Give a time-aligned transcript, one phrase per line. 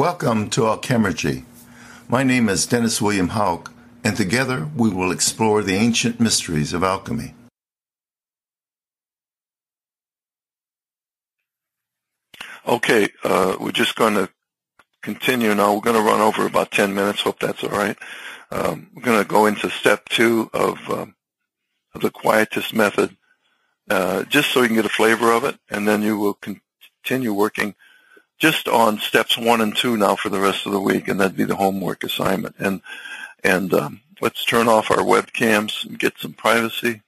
[0.00, 1.44] Welcome to Alchemergy.
[2.08, 3.70] My name is Dennis William Hauck,
[4.02, 7.34] and together we will explore the ancient mysteries of alchemy.
[12.66, 14.30] Okay, uh, we're just going to
[15.02, 15.74] continue now.
[15.74, 17.20] We're going to run over about 10 minutes.
[17.20, 17.98] Hope that's all right.
[18.50, 21.14] Um, we're going to go into step two of, um,
[21.94, 23.18] of the quietist method,
[23.90, 26.38] uh, just so you can get a flavor of it, and then you will
[27.04, 27.74] continue working
[28.40, 31.36] just on steps one and two now for the rest of the week, and that'd
[31.36, 32.56] be the homework assignment.
[32.58, 32.80] And
[33.44, 37.02] and um, let's turn off our webcams and get some privacy.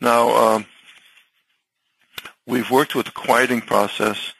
[0.00, 0.66] Now, um,
[2.44, 4.32] we've worked with the quieting process,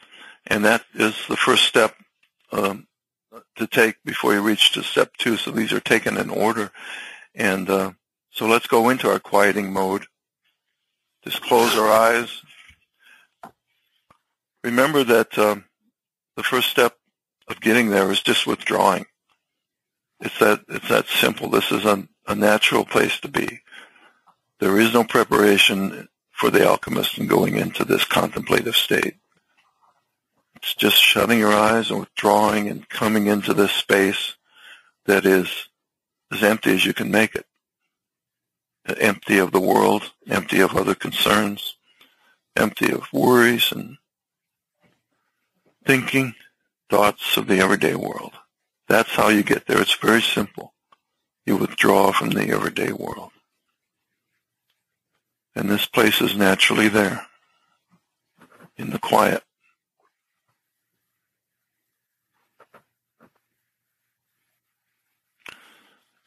[0.45, 1.95] and that is the first step
[2.51, 2.85] um,
[3.55, 5.37] to take before you reach to step two.
[5.37, 6.71] So these are taken in order.
[7.33, 7.91] And uh,
[8.33, 10.07] so let's go into our quieting mode.
[11.23, 12.41] Just close our eyes.
[14.63, 15.65] Remember that um,
[16.35, 16.97] the first step
[17.47, 19.05] of getting there is just withdrawing.
[20.19, 21.49] It's that it's that simple.
[21.49, 23.61] This is a, a natural place to be.
[24.59, 29.15] There is no preparation for the alchemist in going into this contemplative state.
[30.55, 34.35] It's just shutting your eyes and withdrawing and coming into this space
[35.05, 35.67] that is
[36.31, 37.45] as empty as you can make it.
[38.85, 41.77] Empty of the world, empty of other concerns,
[42.55, 43.97] empty of worries and
[45.85, 46.35] thinking,
[46.89, 48.33] thoughts of the everyday world.
[48.87, 49.81] That's how you get there.
[49.81, 50.73] It's very simple.
[51.45, 53.31] You withdraw from the everyday world.
[55.55, 57.27] And this place is naturally there
[58.77, 59.43] in the quiet.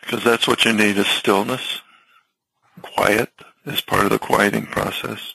[0.01, 1.81] Because that's what you need is stillness.
[2.95, 3.31] Quiet
[3.65, 5.35] is part of the quieting process.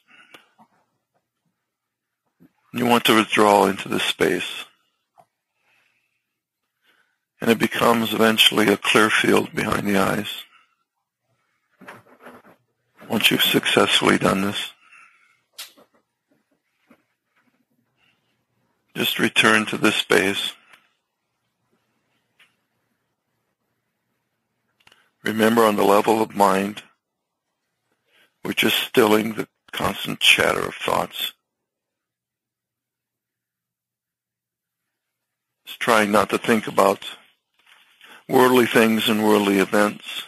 [2.74, 4.66] You want to withdraw into this space.
[7.42, 10.44] And it becomes eventually a clear field behind the eyes
[13.10, 14.72] once you've successfully done this.
[18.96, 20.54] Just return to this space.
[25.24, 26.84] Remember on the level of mind,
[28.44, 31.34] we're just stilling the constant chatter of thoughts.
[35.66, 37.06] Just trying not to think about
[38.28, 40.24] worldly things and worldly events.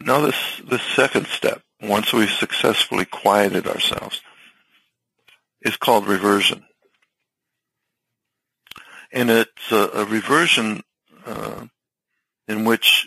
[0.00, 4.20] Now this, this second step, once we've successfully quieted ourselves,
[5.62, 6.64] is called reversion.
[9.12, 10.82] And it's a, a reversion
[11.26, 11.66] uh,
[12.46, 13.06] in which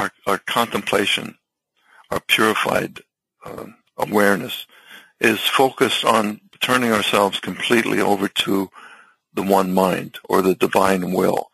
[0.00, 1.36] our, our contemplation,
[2.10, 3.00] our purified
[3.44, 3.66] uh,
[3.98, 4.66] awareness
[5.20, 8.70] is focused on turning ourselves completely over to
[9.34, 11.50] the one mind or the divine will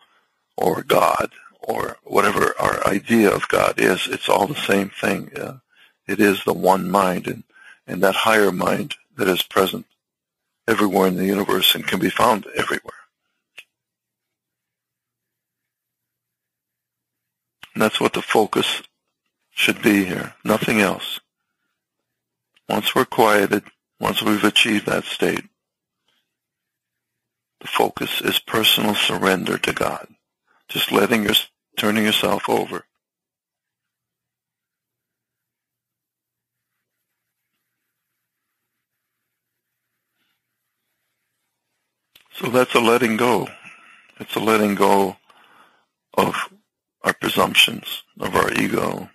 [0.57, 1.31] or God
[1.61, 5.31] or whatever our idea of God is, it's all the same thing.
[6.07, 7.43] It is the one mind and,
[7.87, 9.87] and that higher mind that is present
[10.69, 12.95] everywhere in the universe and can be found everywhere.
[17.77, 18.83] And that's what the focus
[19.51, 21.21] should be here, nothing else.
[22.71, 23.65] Once we're quieted,
[24.01, 25.45] once we've achieved that state,
[27.61, 30.09] the focus is personal surrender to God.
[30.71, 31.35] Just letting your
[31.77, 32.87] turning yourself over.
[42.33, 43.49] So that's a letting go.
[44.19, 45.19] It's a letting go
[46.17, 46.49] of
[47.07, 49.09] our presumptions, of our ego,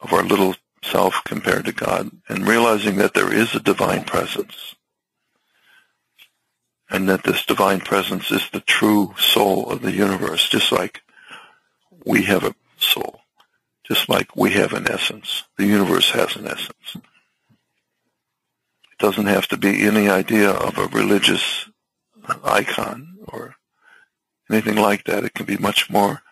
[0.00, 0.54] of our little
[0.84, 4.76] self compared to God, and realizing that there is a divine presence.
[6.88, 11.02] And that this divine presence is the true soul of the universe, just like
[12.04, 13.22] we have a soul,
[13.84, 15.42] just like we have an essence.
[15.58, 16.94] The universe has an essence.
[16.94, 17.02] It
[19.00, 21.68] doesn't have to be any idea of a religious
[22.44, 23.56] icon or
[24.48, 25.24] anything like that.
[25.24, 26.22] It can be much more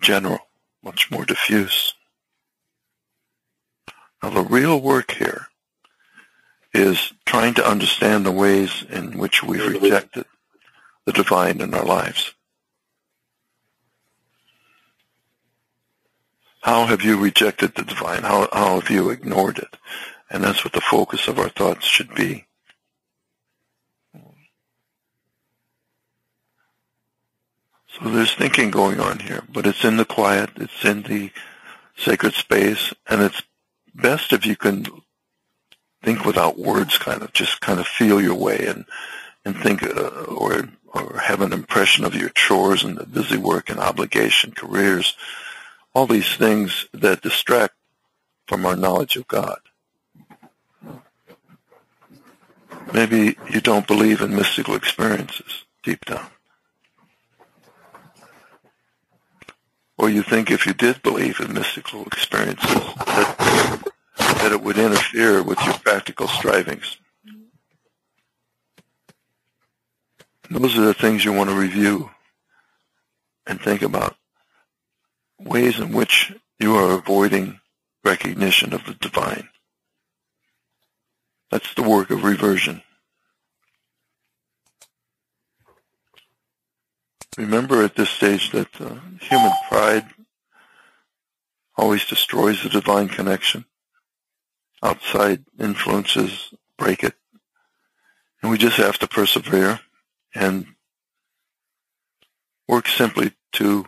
[0.00, 0.40] general,
[0.82, 1.94] much more diffuse.
[4.22, 5.46] Now the real work here
[6.74, 10.24] is trying to understand the ways in which we've rejected
[11.04, 12.34] the divine in our lives.
[16.60, 18.22] How have you rejected the divine?
[18.22, 19.76] How, how have you ignored it?
[20.28, 22.46] And that's what the focus of our thoughts should be.
[27.98, 31.30] So there's thinking going on here, but it's in the quiet, it's in the
[31.96, 33.42] sacred space, and it's
[33.94, 34.86] best if you can
[36.02, 38.84] think without words, kind of just kind of feel your way and
[39.44, 43.70] and think uh, or or have an impression of your chores and the busy work
[43.70, 45.16] and obligation, careers,
[45.94, 47.74] all these things that distract
[48.46, 49.58] from our knowledge of God.
[52.92, 56.28] Maybe you don't believe in mystical experiences deep down.
[59.98, 62.68] Or you think if you did believe in mystical experiences
[63.06, 66.98] that, that it would interfere with your practical strivings.
[70.50, 72.10] Those are the things you want to review
[73.46, 74.16] and think about.
[75.40, 77.60] Ways in which you are avoiding
[78.04, 79.48] recognition of the divine.
[81.50, 82.82] That's the work of reversion.
[87.36, 90.06] Remember at this stage that uh, human pride
[91.76, 93.66] always destroys the divine connection.
[94.82, 97.14] Outside influences break it.
[98.40, 99.80] And we just have to persevere
[100.34, 100.66] and
[102.68, 103.86] work simply to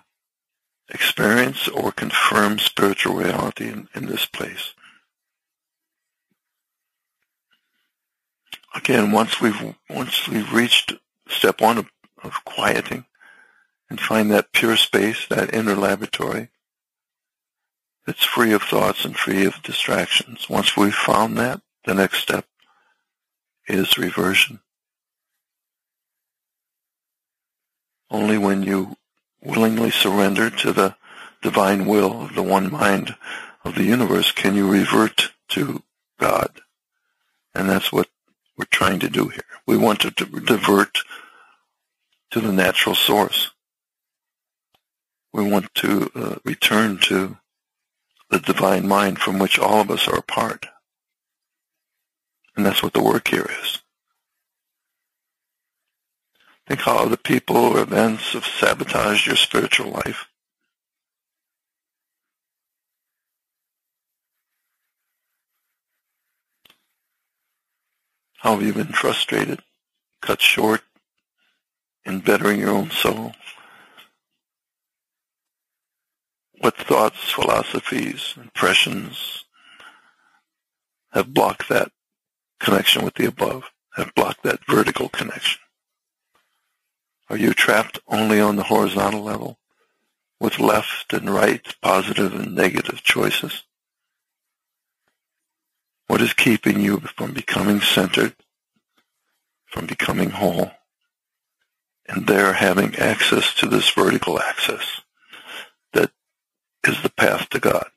[0.91, 4.75] experience or confirm spiritual reality in, in this place.
[8.75, 10.95] Again, once we've once we've reached
[11.29, 11.87] step one of,
[12.23, 13.05] of quieting
[13.91, 16.51] and find that pure space, that inner laboratory
[18.09, 20.49] that's free of thoughts and free of distractions.
[20.49, 22.47] Once we've found that, the next step
[23.69, 24.61] is reversion.
[28.11, 28.97] Only when you
[29.43, 30.97] willingly surrender to the
[31.43, 33.15] divine will of the one mind
[33.63, 35.83] of the universe can you revert to
[36.19, 36.63] God.
[37.55, 38.09] And that's what
[38.57, 39.45] we're trying to do here.
[39.67, 41.01] We want to divert
[42.31, 43.51] to the natural source.
[45.39, 47.39] We want to uh, return to
[48.29, 50.67] the divine mind from which all of us are a part.
[52.57, 53.79] And that's what the work here is.
[56.67, 60.27] Think how other people or events have sabotaged your spiritual life.
[68.39, 69.61] How have you been frustrated,
[70.21, 70.81] cut short
[72.05, 73.35] in bettering your own soul?
[76.61, 79.45] What thoughts, philosophies, impressions
[81.13, 81.93] have blocked that
[82.59, 85.61] connection with the above, have blocked that vertical connection?
[87.31, 89.61] Are you trapped only on the horizontal level
[90.41, 93.63] with left and right, positive and negative choices?
[96.09, 98.35] What is keeping you from becoming centered,
[99.67, 100.73] from becoming whole,
[102.09, 105.03] and there having access to this vertical access
[106.89, 107.89] is the path to God?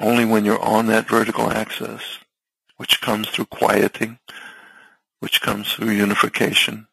[0.00, 2.18] Only when you're on that vertical axis,
[2.76, 4.18] which comes through quieting,
[5.20, 6.86] which comes through unification,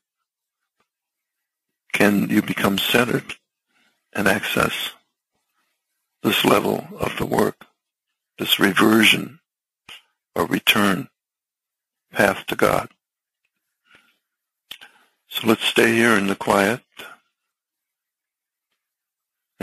[1.93, 3.35] can you become centered
[4.13, 4.91] and access
[6.23, 7.67] this level of the work,
[8.39, 9.39] this reversion
[10.35, 11.07] or return
[12.11, 12.89] path to God.
[15.27, 16.81] So let's stay here in the quiet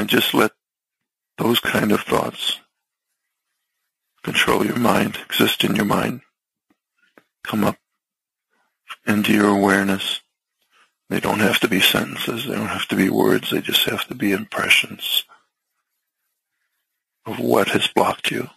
[0.03, 0.51] and just let
[1.39, 2.59] those kind of thoughts
[4.25, 6.23] control your mind, exist in your mind,
[7.45, 7.77] come up
[9.07, 10.21] into your awareness.
[11.09, 12.47] They don't have to be sentences.
[12.49, 13.51] They don't have to be words.
[13.51, 15.23] They just have to be impressions
[17.25, 18.51] of what has blocked you.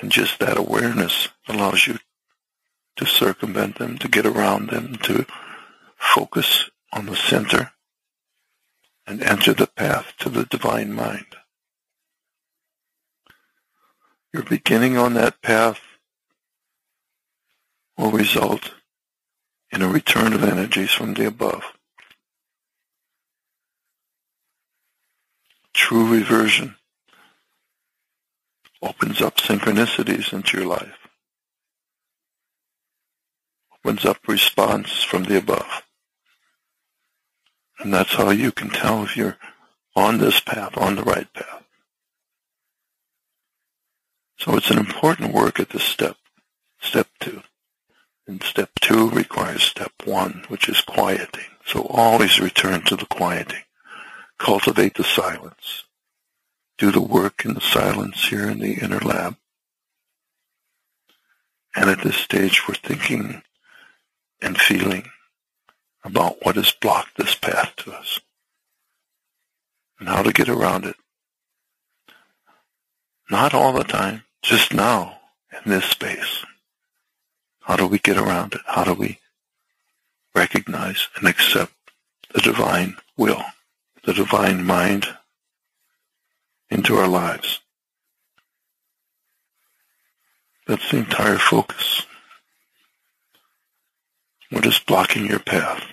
[0.00, 1.98] And just that awareness allows you
[2.98, 5.26] to circumvent them, to get around them, to
[5.98, 7.72] focus on the center
[9.10, 11.26] and enter the path to the divine mind.
[14.32, 15.80] You're beginning on that path
[17.98, 18.70] will result
[19.72, 21.64] in a return of energies from the above.
[25.74, 26.76] True reversion
[28.80, 31.08] opens up synchronicities into your life,
[33.74, 35.82] opens up response from the above.
[37.80, 39.38] And that's how you can tell if you're
[39.96, 41.64] on this path, on the right path.
[44.38, 46.16] So it's an important work at this step,
[46.80, 47.42] step two.
[48.26, 51.44] And step two requires step one, which is quieting.
[51.66, 53.64] So always return to the quieting.
[54.38, 55.84] Cultivate the silence.
[56.78, 59.36] Do the work in the silence here in the inner lab.
[61.74, 63.42] And at this stage, we're thinking
[64.40, 65.10] and feeling
[66.04, 68.20] about what has blocked this path to us.
[69.98, 70.96] and how to get around it.
[73.30, 75.18] Not all the time, just now
[75.52, 76.44] in this space.
[77.62, 78.62] How do we get around it?
[78.66, 79.18] How do we
[80.34, 81.72] recognize and accept
[82.34, 83.42] the divine will,
[84.04, 85.06] the divine mind
[86.70, 87.60] into our lives?
[90.66, 92.06] That's the entire focus.
[94.50, 95.84] What is blocking your path?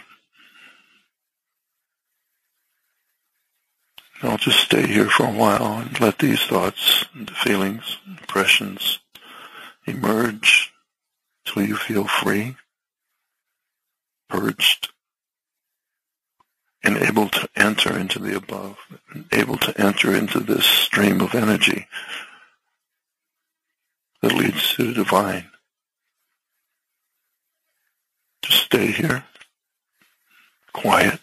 [4.24, 8.98] I'll just stay here for a while and let these thoughts and feelings, impressions
[9.86, 10.74] emerge
[11.46, 12.58] till you feel free,
[14.28, 14.90] purged,
[16.84, 18.78] and able to enter into the above,
[19.32, 21.88] able to enter into this stream of energy
[24.22, 25.52] that leads to the divine.
[28.48, 29.26] Just stay here,
[30.74, 31.20] quiet.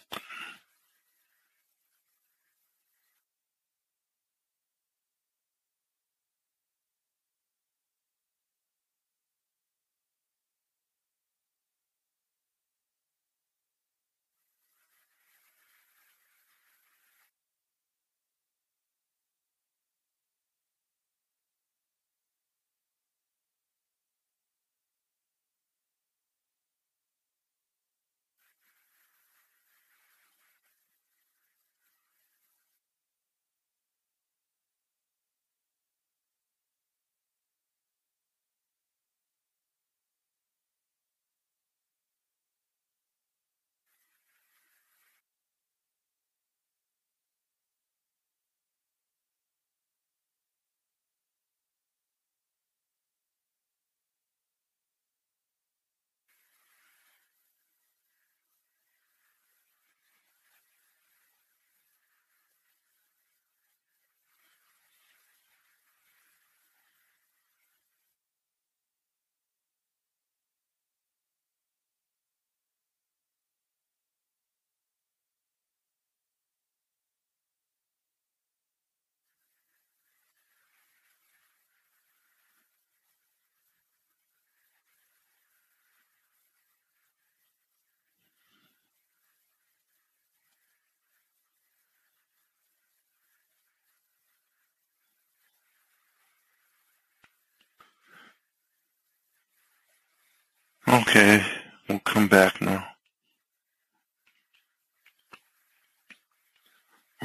[100.95, 101.45] Okay,
[101.89, 102.87] we'll come back now.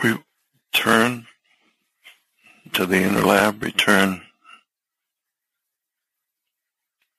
[0.02, 0.18] We
[0.72, 1.28] turn
[2.72, 4.22] to the inner lab, return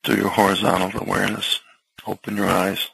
[0.03, 1.61] to your horizontal awareness.
[2.05, 2.89] Open your eyes.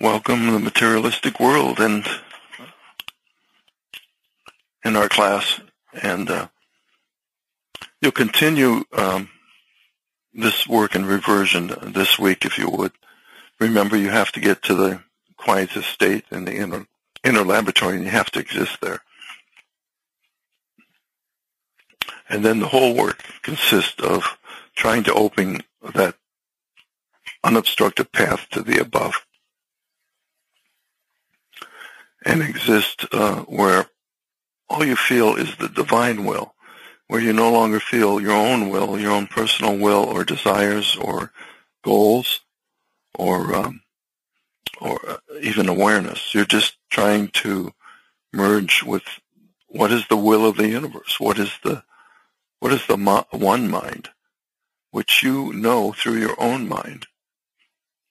[0.00, 2.06] Welcome to the materialistic world and
[4.82, 5.60] in our class
[6.02, 6.48] and uh,
[8.00, 9.28] You'll continue um,
[10.34, 12.90] this work in reversion this week, if you would.
[13.60, 15.00] Remember, you have to get to the
[15.36, 16.88] quietest state in the inner,
[17.22, 19.02] inner laboratory, and you have to exist there.
[22.28, 24.36] And then the whole work consists of
[24.74, 25.62] trying to open
[25.94, 26.16] that
[27.44, 29.14] unobstructed path to the above
[32.26, 33.86] and exist uh, where
[34.68, 36.52] all you feel is the divine will
[37.08, 41.32] where you no longer feel your own will, your own personal will or desires or
[41.82, 42.40] goals
[43.14, 43.80] or um,
[44.80, 46.34] or uh, even awareness.
[46.34, 47.72] You're just trying to
[48.32, 49.02] merge with
[49.66, 51.18] what is the will of the universe?
[51.18, 51.82] What is the
[52.60, 52.96] what is the
[53.30, 54.10] one mind,
[54.90, 57.06] which you know through your own mind,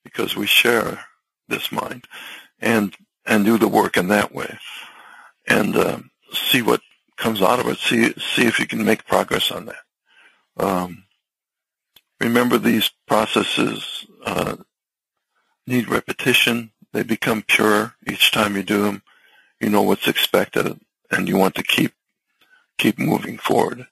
[0.04, 1.04] because we share
[1.48, 2.06] this mind,
[2.58, 4.58] and and do the work in that way,
[5.46, 5.98] and uh,
[6.32, 6.80] see what
[7.18, 7.78] comes out of it.
[7.78, 9.84] See see if you can make progress on that.
[10.56, 11.04] Um,
[12.20, 14.56] remember, these processes uh,
[15.66, 16.72] need repetition.
[16.92, 19.02] They become pure each time you do them.
[19.60, 21.92] You know what's expected, and you want to keep
[22.78, 23.86] keep moving forward.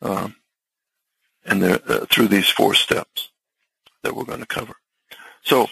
[0.00, 0.36] Um,
[1.44, 3.30] and uh, through these four steps
[4.02, 4.74] that we're going to cover.
[5.42, 5.68] So,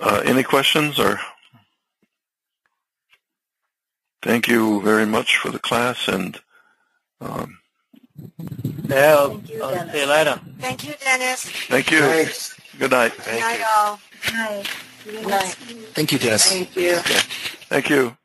[0.00, 1.20] uh, any questions or?
[4.22, 6.40] Thank you very much for the class and
[7.20, 7.58] um,
[8.88, 10.40] yeah, I'll, I'll see you later.
[10.58, 11.44] Thank you, Dennis.
[11.44, 12.00] Thank you.
[12.00, 12.58] Thanks.
[12.78, 13.12] Good night.
[13.16, 14.00] Good night, all.
[14.32, 14.68] Night.
[15.04, 15.54] Good night.
[15.94, 16.50] Thank you, Dennis.
[16.50, 16.96] Thank you.
[17.68, 18.16] Thank you.